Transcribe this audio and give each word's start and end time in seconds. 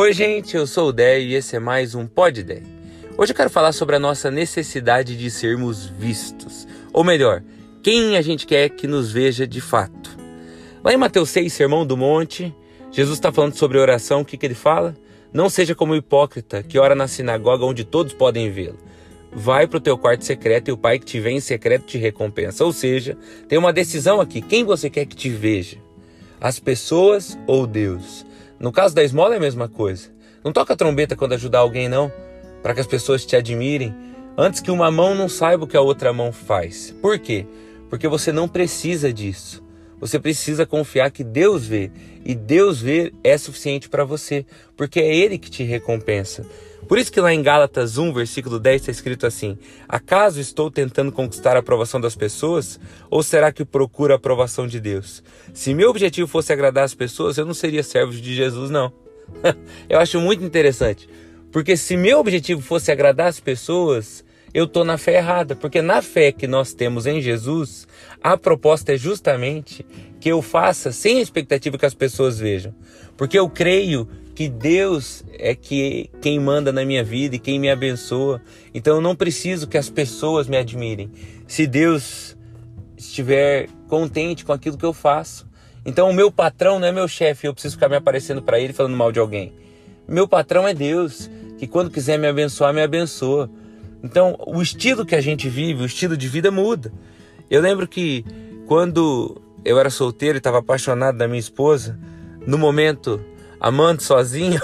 Oi, 0.00 0.12
gente, 0.12 0.56
eu 0.56 0.64
sou 0.64 0.90
o 0.90 0.92
Dé 0.92 1.18
e 1.18 1.34
esse 1.34 1.56
é 1.56 1.58
mais 1.58 1.92
um 1.96 2.06
Pod 2.06 2.40
Dé. 2.44 2.62
Hoje 3.16 3.32
eu 3.32 3.36
quero 3.36 3.50
falar 3.50 3.72
sobre 3.72 3.96
a 3.96 3.98
nossa 3.98 4.30
necessidade 4.30 5.16
de 5.16 5.28
sermos 5.28 5.86
vistos, 5.86 6.68
ou 6.92 7.02
melhor, 7.02 7.42
quem 7.82 8.16
a 8.16 8.22
gente 8.22 8.46
quer 8.46 8.68
que 8.68 8.86
nos 8.86 9.10
veja 9.10 9.44
de 9.44 9.60
fato. 9.60 10.16
Lá 10.84 10.92
em 10.92 10.96
Mateus 10.96 11.30
6, 11.30 11.52
Sermão 11.52 11.84
do 11.84 11.96
Monte, 11.96 12.54
Jesus 12.92 13.18
está 13.18 13.32
falando 13.32 13.56
sobre 13.56 13.76
oração, 13.76 14.20
o 14.20 14.24
que, 14.24 14.36
que 14.36 14.46
ele 14.46 14.54
fala? 14.54 14.96
Não 15.32 15.50
seja 15.50 15.74
como 15.74 15.94
o 15.94 15.96
hipócrita 15.96 16.62
que 16.62 16.78
ora 16.78 16.94
na 16.94 17.08
sinagoga 17.08 17.64
onde 17.64 17.82
todos 17.82 18.14
podem 18.14 18.52
vê-lo. 18.52 18.78
Vai 19.32 19.66
para 19.66 19.78
o 19.78 19.80
teu 19.80 19.98
quarto 19.98 20.24
secreto 20.24 20.68
e 20.68 20.72
o 20.72 20.78
pai 20.78 21.00
que 21.00 21.06
te 21.06 21.18
vê 21.18 21.32
em 21.32 21.40
secreto 21.40 21.86
te 21.86 21.98
recompensa. 21.98 22.64
Ou 22.64 22.72
seja, 22.72 23.18
tem 23.48 23.58
uma 23.58 23.72
decisão 23.72 24.20
aqui: 24.20 24.40
quem 24.42 24.62
você 24.62 24.88
quer 24.88 25.06
que 25.06 25.16
te 25.16 25.28
veja? 25.28 25.78
As 26.40 26.60
pessoas 26.60 27.36
ou 27.48 27.66
Deus? 27.66 28.17
No 28.60 28.72
caso 28.72 28.94
da 28.94 29.04
esmola 29.04 29.34
é 29.34 29.36
a 29.36 29.40
mesma 29.40 29.68
coisa. 29.68 30.08
Não 30.44 30.52
toca 30.52 30.76
trombeta 30.76 31.14
quando 31.14 31.34
ajudar 31.34 31.60
alguém, 31.60 31.88
não, 31.88 32.10
para 32.62 32.74
que 32.74 32.80
as 32.80 32.86
pessoas 32.86 33.24
te 33.24 33.36
admirem, 33.36 33.94
antes 34.36 34.60
que 34.60 34.70
uma 34.70 34.90
mão 34.90 35.14
não 35.14 35.28
saiba 35.28 35.64
o 35.64 35.66
que 35.66 35.76
a 35.76 35.80
outra 35.80 36.12
mão 36.12 36.32
faz. 36.32 36.94
Por 37.00 37.18
quê? 37.18 37.46
Porque 37.88 38.08
você 38.08 38.32
não 38.32 38.48
precisa 38.48 39.12
disso. 39.12 39.62
Você 40.00 40.18
precisa 40.18 40.64
confiar 40.64 41.10
que 41.10 41.24
Deus 41.24 41.66
vê 41.66 41.90
e 42.24 42.34
Deus 42.34 42.80
ver 42.80 43.12
é 43.22 43.36
suficiente 43.36 43.88
para 43.88 44.04
você, 44.04 44.46
porque 44.76 45.00
é 45.00 45.16
Ele 45.16 45.38
que 45.38 45.50
te 45.50 45.64
recompensa. 45.64 46.46
Por 46.88 46.98
isso 46.98 47.12
que 47.12 47.20
lá 47.20 47.34
em 47.34 47.42
Gálatas 47.42 47.98
1, 47.98 48.14
versículo 48.14 48.58
10 48.58 48.80
está 48.80 48.90
escrito 48.90 49.26
assim: 49.26 49.58
Acaso 49.86 50.40
estou 50.40 50.70
tentando 50.70 51.12
conquistar 51.12 51.54
a 51.54 51.60
aprovação 51.60 52.00
das 52.00 52.16
pessoas? 52.16 52.80
Ou 53.10 53.22
será 53.22 53.52
que 53.52 53.62
procuro 53.62 54.14
a 54.14 54.16
aprovação 54.16 54.66
de 54.66 54.80
Deus? 54.80 55.22
Se 55.52 55.74
meu 55.74 55.90
objetivo 55.90 56.26
fosse 56.26 56.50
agradar 56.50 56.84
as 56.84 56.94
pessoas, 56.94 57.36
eu 57.36 57.44
não 57.44 57.52
seria 57.52 57.82
servo 57.82 58.12
de 58.12 58.34
Jesus, 58.34 58.70
não. 58.70 58.90
eu 59.86 59.98
acho 59.98 60.18
muito 60.18 60.42
interessante. 60.42 61.06
Porque 61.52 61.76
se 61.76 61.94
meu 61.94 62.18
objetivo 62.18 62.62
fosse 62.62 62.90
agradar 62.90 63.28
as 63.28 63.38
pessoas, 63.38 64.24
eu 64.52 64.64
estou 64.64 64.84
na 64.84 64.98
fé 64.98 65.16
errada, 65.16 65.54
porque 65.54 65.82
na 65.82 66.02
fé 66.02 66.32
que 66.32 66.46
nós 66.46 66.72
temos 66.72 67.06
em 67.06 67.20
Jesus, 67.20 67.86
a 68.22 68.36
proposta 68.36 68.94
é 68.94 68.96
justamente 68.96 69.84
que 70.20 70.28
eu 70.28 70.42
faça 70.42 70.90
sem 70.92 71.18
a 71.18 71.22
expectativa 71.22 71.78
que 71.78 71.86
as 71.86 71.94
pessoas 71.94 72.38
vejam, 72.38 72.74
porque 73.16 73.38
eu 73.38 73.48
creio 73.48 74.08
que 74.34 74.48
Deus 74.48 75.24
é 75.32 75.54
que 75.54 76.08
quem 76.20 76.38
manda 76.38 76.72
na 76.72 76.84
minha 76.84 77.02
vida 77.02 77.34
e 77.34 77.40
quem 77.40 77.58
me 77.58 77.68
abençoa. 77.68 78.40
Então 78.72 78.94
eu 78.94 79.00
não 79.00 79.16
preciso 79.16 79.66
que 79.66 79.76
as 79.76 79.90
pessoas 79.90 80.46
me 80.46 80.56
admirem. 80.56 81.10
Se 81.44 81.66
Deus 81.66 82.36
estiver 82.96 83.68
contente 83.88 84.44
com 84.44 84.52
aquilo 84.52 84.78
que 84.78 84.84
eu 84.84 84.92
faço, 84.92 85.48
então 85.84 86.08
o 86.08 86.14
meu 86.14 86.30
patrão 86.30 86.78
não 86.78 86.86
é 86.86 86.92
meu 86.92 87.08
chefe, 87.08 87.48
eu 87.48 87.52
preciso 87.52 87.74
ficar 87.74 87.88
me 87.88 87.96
aparecendo 87.96 88.40
para 88.40 88.60
ele 88.60 88.72
falando 88.72 88.96
mal 88.96 89.10
de 89.10 89.18
alguém. 89.18 89.52
Meu 90.06 90.28
patrão 90.28 90.68
é 90.68 90.72
Deus, 90.72 91.28
que 91.58 91.66
quando 91.66 91.90
quiser 91.90 92.16
me 92.16 92.28
abençoar, 92.28 92.72
me 92.72 92.80
abençoa. 92.80 93.50
Então, 94.02 94.36
o 94.46 94.62
estilo 94.62 95.04
que 95.04 95.14
a 95.14 95.20
gente 95.20 95.48
vive, 95.48 95.82
o 95.82 95.86
estilo 95.86 96.16
de 96.16 96.28
vida 96.28 96.50
muda. 96.50 96.92
Eu 97.50 97.60
lembro 97.60 97.86
que 97.86 98.24
quando 98.66 99.40
eu 99.64 99.78
era 99.78 99.90
solteiro 99.90 100.36
e 100.36 100.38
estava 100.38 100.58
apaixonado 100.58 101.18
da 101.18 101.26
minha 101.26 101.40
esposa, 101.40 101.98
no 102.46 102.56
momento 102.56 103.20
amando 103.60 104.02
sozinho, 104.02 104.60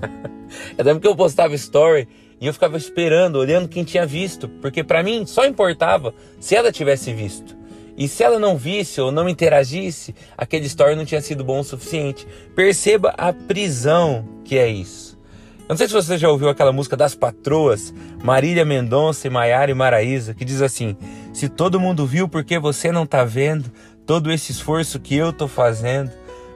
eu 0.76 0.84
lembro 0.84 1.00
que 1.00 1.06
eu 1.06 1.14
postava 1.14 1.54
story 1.54 2.08
e 2.40 2.46
eu 2.46 2.52
ficava 2.52 2.76
esperando, 2.76 3.36
olhando 3.36 3.68
quem 3.68 3.84
tinha 3.84 4.04
visto, 4.04 4.48
porque 4.48 4.82
para 4.82 5.02
mim 5.02 5.24
só 5.26 5.46
importava 5.46 6.12
se 6.40 6.54
ela 6.54 6.72
tivesse 6.72 7.12
visto. 7.12 7.56
E 7.96 8.06
se 8.08 8.22
ela 8.22 8.38
não 8.38 8.58
visse 8.58 9.00
ou 9.00 9.10
não 9.10 9.26
interagisse, 9.26 10.14
aquele 10.36 10.66
story 10.66 10.94
não 10.94 11.06
tinha 11.06 11.20
sido 11.22 11.42
bom 11.42 11.60
o 11.60 11.64
suficiente. 11.64 12.26
Perceba 12.54 13.14
a 13.16 13.32
prisão 13.32 14.28
que 14.44 14.58
é 14.58 14.68
isso. 14.68 15.15
Não 15.68 15.76
sei 15.76 15.88
se 15.88 15.94
você 15.94 16.16
já 16.16 16.30
ouviu 16.30 16.48
aquela 16.48 16.72
música 16.72 16.96
das 16.96 17.16
patroas, 17.16 17.92
Marília 18.22 18.64
Mendonça 18.64 19.26
e 19.26 19.30
Maiara 19.30 19.68
e 19.68 19.74
Maraísa, 19.74 20.32
que 20.32 20.44
diz 20.44 20.62
assim: 20.62 20.96
Se 21.32 21.48
todo 21.48 21.80
mundo 21.80 22.06
viu 22.06 22.28
porque 22.28 22.56
você 22.56 22.92
não 22.92 23.04
tá 23.04 23.24
vendo, 23.24 23.70
todo 24.06 24.30
esse 24.30 24.52
esforço 24.52 25.00
que 25.00 25.16
eu 25.16 25.32
tô 25.32 25.48
fazendo 25.48 26.12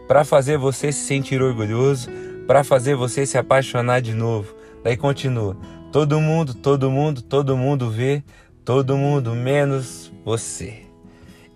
para 0.06 0.24
fazer 0.24 0.58
você 0.58 0.92
se 0.92 1.04
sentir 1.04 1.42
orgulhoso, 1.42 2.08
para 2.46 2.62
fazer 2.62 2.94
você 2.94 3.26
se 3.26 3.36
apaixonar 3.36 4.00
de 4.00 4.14
novo. 4.14 4.54
Daí 4.84 4.96
continua: 4.96 5.56
Todo 5.90 6.20
mundo, 6.20 6.54
todo 6.54 6.88
mundo, 6.88 7.20
todo 7.20 7.56
mundo 7.56 7.90
vê, 7.90 8.22
todo 8.64 8.96
mundo 8.96 9.34
menos 9.34 10.12
você. 10.24 10.84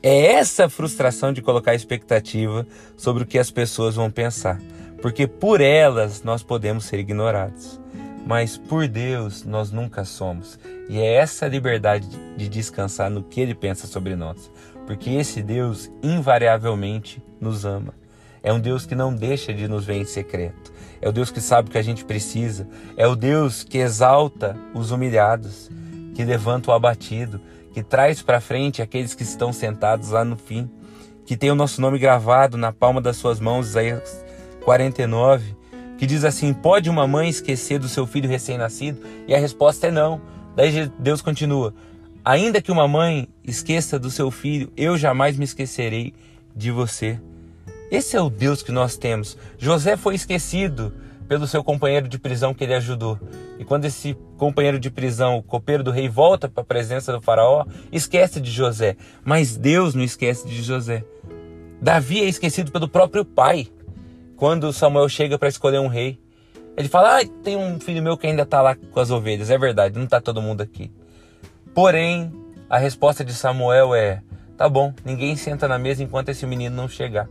É 0.03 0.33
essa 0.33 0.69
frustração 0.69 1.33
de 1.33 1.41
colocar 1.41 1.73
expectativa 1.73 2.67
sobre 2.97 3.23
o 3.23 3.27
que 3.27 3.39
as 3.39 3.51
pessoas 3.51 3.95
vão 3.95 4.11
pensar 4.11 4.59
porque 5.05 5.27
por 5.27 5.61
elas 5.61 6.23
nós 6.23 6.43
podemos 6.43 6.87
ser 6.87 6.99
ignorados, 6.99 7.79
mas 8.27 8.57
por 8.57 8.89
Deus 8.89 9.45
nós 9.45 9.71
nunca 9.71 10.03
somos. 10.03 10.59
E 10.89 10.99
é 10.99 11.17
essa 11.17 11.47
liberdade 11.47 12.09
de 12.35 12.49
descansar 12.49 13.11
no 13.11 13.23
que 13.23 13.39
Ele 13.39 13.55
pensa 13.55 13.87
sobre 13.87 14.17
nós, 14.17 14.51
porque 14.87 15.11
esse 15.11 15.43
Deus 15.43 15.93
invariavelmente 16.03 17.23
nos 17.39 17.67
ama. 17.67 17.93
É 18.43 18.51
um 18.51 18.59
Deus 18.59 18.87
que 18.87 18.95
não 18.95 19.15
deixa 19.15 19.53
de 19.53 19.69
nos 19.69 19.85
ver 19.85 19.97
em 19.97 20.07
secreto. 20.07 20.73
É 21.03 21.09
o 21.11 21.13
Deus 21.13 21.31
que 21.31 21.43
sabe 21.43 21.69
o 21.69 21.73
que 21.73 21.77
a 21.77 21.83
gente 21.83 22.03
precisa. 22.03 22.67
É 22.97 23.07
o 23.07 23.15
Deus 23.15 23.63
que 23.63 23.77
exalta 23.77 24.57
os 24.73 24.91
humilhados, 24.91 25.71
que 26.15 26.25
levanta 26.25 26.71
o 26.71 26.75
abatido, 26.75 27.43
que 27.75 27.83
traz 27.83 28.23
para 28.23 28.41
frente 28.41 28.81
aqueles 28.81 29.15
que 29.15 29.23
estão 29.23 29.53
sentados 29.53 30.09
lá 30.09 30.25
no 30.25 30.39
fim, 30.39 30.67
que 31.27 31.37
tem 31.37 31.51
o 31.51 31.55
nosso 31.55 31.83
nome 31.83 31.99
gravado 31.99 32.57
na 32.57 32.73
palma 32.73 33.03
das 33.03 33.19
suas 33.19 33.39
mãos, 33.39 33.69
Isaías 33.69 34.24
49, 34.65 35.57
que 35.99 36.07
diz 36.07 36.25
assim: 36.25 36.53
Pode 36.53 36.91
uma 36.91 37.07
mãe 37.07 37.29
esquecer 37.29 37.79
do 37.79 37.89
seu 37.89 38.07
filho 38.07 38.29
recém-nascido? 38.29 39.01
E 39.29 39.35
a 39.35 39.39
resposta 39.39 39.87
é 39.87 39.91
não. 39.91 40.21
Daí 40.57 40.91
Deus 40.99 41.23
continua: 41.23 41.75
Ainda 42.25 42.63
que 42.63 42.73
uma 42.73 42.89
mãe 42.89 43.29
esqueça 43.45 43.99
do 43.99 44.11
seu 44.11 44.31
filho, 44.31 44.73
eu 44.77 44.97
jamais 44.97 45.37
me 45.37 45.45
esquecerei 45.45 46.15
de 46.57 46.71
você. 46.71 47.21
Esse 47.91 48.17
é 48.17 48.21
o 48.21 48.31
Deus 48.31 48.63
que 48.63 48.73
nós 48.73 48.97
temos. 48.97 49.37
José 49.59 49.97
foi 49.97 50.15
esquecido 50.15 50.93
pelo 51.29 51.47
seu 51.47 51.63
companheiro 51.63 52.09
de 52.09 52.19
prisão 52.19 52.55
que 52.55 52.65
ele 52.65 52.75
ajudou. 52.75 53.19
E 53.59 53.65
quando 53.65 53.85
esse 53.85 54.17
companheiro 54.37 54.79
de 54.79 54.91
prisão, 54.91 55.37
o 55.37 55.43
copeiro 55.43 55.83
do 55.83 55.91
rei, 55.91 56.09
volta 56.09 56.49
para 56.49 56.63
a 56.63 56.67
presença 56.67 57.13
do 57.13 57.21
faraó, 57.21 57.65
esquece 57.93 58.41
de 58.41 58.51
José. 58.51 58.97
Mas 59.25 59.57
Deus 59.57 59.95
não 59.95 60.03
esquece 60.03 60.47
de 60.49 60.63
José. 60.63 61.05
Davi 61.81 62.21
é 62.21 62.25
esquecido 62.25 62.73
pelo 62.73 62.89
próprio 62.89 63.25
pai 63.25 63.69
quando 64.37 64.73
Samuel 64.73 65.09
chega 65.09 65.39
para 65.39 65.49
escolher 65.49 65.79
um 65.79 65.87
rei, 65.87 66.19
ele 66.77 66.89
fala: 66.89 67.21
ah, 67.21 67.25
tem 67.43 67.57
um 67.57 67.79
filho 67.79 68.03
meu 68.03 68.17
que 68.17 68.27
ainda 68.27 68.43
está 68.43 68.61
lá 68.61 68.75
com 68.75 69.01
as 69.01 69.11
ovelhas. 69.11 69.51
É 69.51 69.59
verdade, 69.59 69.97
não 69.97 70.05
está 70.05 70.21
todo 70.21 70.43
mundo 70.43 70.61
aqui. 70.61 70.91
Porém, 71.75 72.33
a 72.69 72.79
resposta 72.79 73.25
de 73.25 73.33
Samuel 73.33 73.95
é: 73.95 74.23
tá 74.57 74.69
bom, 74.69 74.93
ninguém 75.05 75.37
senta 75.37 75.69
na 75.69 75.79
mesa 75.79 76.03
enquanto 76.03 76.31
esse 76.31 76.47
menino 76.47 76.75
não 76.75 76.89
chegar. 76.89 77.29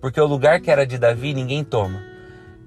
Porque 0.00 0.20
o 0.20 0.26
lugar 0.26 0.60
que 0.60 0.70
era 0.70 0.86
de 0.86 0.98
Davi, 0.98 1.32
ninguém 1.32 1.64
toma. 1.64 2.02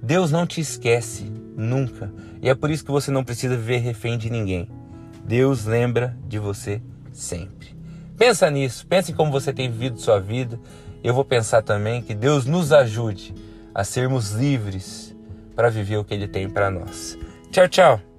Deus 0.02 0.32
não 0.32 0.46
te 0.46 0.62
esquece, 0.62 1.32
nunca. 1.56 2.12
E 2.42 2.50
é 2.50 2.56
por 2.56 2.72
isso 2.72 2.86
que 2.86 2.92
você 2.92 3.12
não 3.12 3.24
precisa 3.24 3.56
viver 3.56 3.78
refém 3.78 4.18
de 4.18 4.30
ninguém. 4.30 4.70
Deus 5.24 5.66
lembra 5.66 6.16
de 6.28 6.40
você 6.40 6.82
sempre. 7.12 7.76
Pensa 8.18 8.50
nisso, 8.50 8.86
pense 8.88 9.12
em 9.12 9.16
como 9.16 9.32
você 9.32 9.52
tem 9.52 9.70
vivido 9.70 10.00
sua 10.00 10.20
vida. 10.20 10.60
Eu 11.04 11.14
vou 11.14 11.26
pensar 11.26 11.62
também 11.62 12.02
que 12.02 12.14
Deus 12.14 12.46
nos 12.46 12.72
ajude 12.72 13.34
a 13.76 13.84
sermos 13.84 14.32
livres 14.32 15.14
para 15.54 15.70
viver 15.70 15.98
o 15.98 16.06
que 16.06 16.14
Ele 16.14 16.30
tem 16.30 16.50
para 16.50 16.72
nós. 16.72 17.18
Tchau, 17.52 17.68
tchau! 17.68 18.15